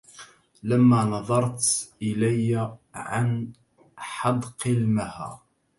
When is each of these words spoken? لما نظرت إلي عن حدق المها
لما 0.63 1.03
نظرت 1.03 1.91
إلي 2.01 2.77
عن 2.93 3.51
حدق 3.97 4.67
المها 4.67 5.41